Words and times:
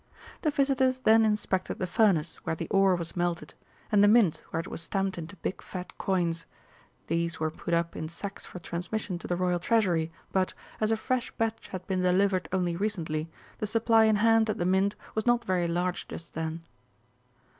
The 0.41 0.49
visitors 0.49 1.01
then 1.01 1.23
inspected 1.23 1.77
the 1.77 1.85
furnace 1.85 2.37
where 2.37 2.55
the 2.55 2.67
ore 2.69 2.95
was 2.95 3.15
melted, 3.15 3.53
and 3.91 4.03
the 4.03 4.07
Mint 4.07 4.41
where 4.49 4.59
it 4.59 4.67
was 4.67 4.81
stamped 4.81 5.19
into 5.19 5.35
big 5.35 5.61
fat 5.61 5.95
coins. 5.99 6.47
These 7.05 7.39
were 7.39 7.51
put 7.51 7.75
up 7.75 7.95
in 7.95 8.09
sacks 8.09 8.43
for 8.43 8.57
transmission 8.57 9.19
to 9.19 9.27
the 9.27 9.35
Royal 9.35 9.59
Treasury, 9.59 10.11
but, 10.31 10.55
as 10.79 10.91
a 10.91 10.97
fresh 10.97 11.29
batch 11.37 11.67
had 11.67 11.85
been 11.85 12.01
delivered 12.01 12.49
only 12.51 12.75
recently, 12.75 13.29
the 13.59 13.67
supply 13.67 14.05
in 14.05 14.15
hand 14.15 14.49
at 14.49 14.57
the 14.57 14.65
Mint 14.65 14.95
was 15.13 15.27
not 15.27 15.45
very 15.45 15.67
large 15.67 16.07
just 16.07 16.33
then. 16.33 16.63